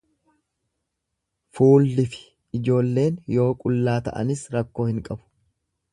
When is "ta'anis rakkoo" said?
4.09-4.89